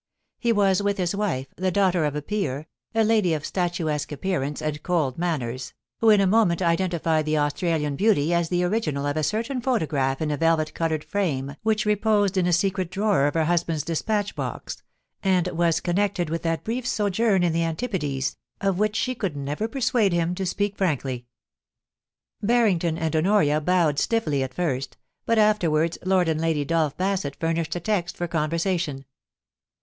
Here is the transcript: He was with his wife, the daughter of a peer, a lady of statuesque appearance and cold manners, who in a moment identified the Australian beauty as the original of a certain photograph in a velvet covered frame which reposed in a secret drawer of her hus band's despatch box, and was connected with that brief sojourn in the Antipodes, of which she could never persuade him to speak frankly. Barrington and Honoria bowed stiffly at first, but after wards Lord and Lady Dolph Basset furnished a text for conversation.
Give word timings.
He 0.39 0.51
was 0.51 0.81
with 0.81 0.97
his 0.97 1.15
wife, 1.15 1.45
the 1.57 1.69
daughter 1.69 2.05
of 2.05 2.15
a 2.15 2.23
peer, 2.23 2.65
a 2.95 3.03
lady 3.03 3.35
of 3.35 3.45
statuesque 3.45 4.11
appearance 4.11 4.59
and 4.59 4.81
cold 4.81 5.19
manners, 5.19 5.75
who 5.99 6.09
in 6.09 6.19
a 6.19 6.25
moment 6.25 6.59
identified 6.59 7.25
the 7.27 7.37
Australian 7.37 7.95
beauty 7.97 8.33
as 8.33 8.49
the 8.49 8.63
original 8.63 9.05
of 9.05 9.15
a 9.15 9.21
certain 9.21 9.61
photograph 9.61 10.19
in 10.19 10.31
a 10.31 10.37
velvet 10.37 10.73
covered 10.73 11.03
frame 11.03 11.55
which 11.61 11.85
reposed 11.85 12.35
in 12.35 12.47
a 12.47 12.51
secret 12.51 12.89
drawer 12.89 13.27
of 13.27 13.35
her 13.35 13.43
hus 13.45 13.63
band's 13.63 13.83
despatch 13.83 14.35
box, 14.35 14.81
and 15.21 15.49
was 15.49 15.79
connected 15.79 16.31
with 16.31 16.41
that 16.41 16.63
brief 16.63 16.87
sojourn 16.87 17.43
in 17.43 17.53
the 17.53 17.61
Antipodes, 17.63 18.35
of 18.59 18.79
which 18.79 18.95
she 18.95 19.13
could 19.13 19.37
never 19.37 19.67
persuade 19.67 20.13
him 20.13 20.33
to 20.33 20.47
speak 20.47 20.75
frankly. 20.75 21.27
Barrington 22.41 22.97
and 22.97 23.15
Honoria 23.15 23.61
bowed 23.61 23.99
stiffly 23.99 24.41
at 24.41 24.55
first, 24.55 24.97
but 25.27 25.37
after 25.37 25.69
wards 25.69 25.99
Lord 26.03 26.27
and 26.27 26.41
Lady 26.41 26.65
Dolph 26.65 26.97
Basset 26.97 27.35
furnished 27.35 27.75
a 27.75 27.79
text 27.79 28.17
for 28.17 28.27
conversation. 28.27 29.05